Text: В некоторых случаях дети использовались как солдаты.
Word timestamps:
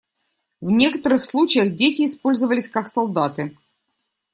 В 0.61 0.71
некоторых 0.71 1.23
случаях 1.23 1.75
дети 1.75 2.07
использовались 2.07 2.67
как 2.69 2.87
солдаты. 2.87 3.55